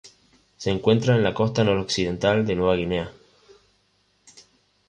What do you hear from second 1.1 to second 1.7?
en la costa